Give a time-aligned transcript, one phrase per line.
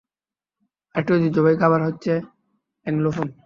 [0.95, 2.13] আরেকটি ঐতিহ্যবাহী খাবার হচ্ছে
[2.85, 3.27] এংলোফোন।